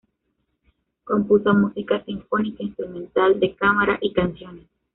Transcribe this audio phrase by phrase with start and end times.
[1.03, 4.65] Compuso música sinfónica, instrumental, de cámara y canciones.